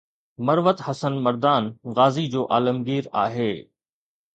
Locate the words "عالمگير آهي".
2.53-3.53